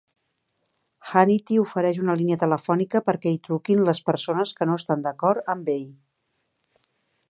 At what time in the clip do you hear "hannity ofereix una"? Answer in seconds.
1.09-2.15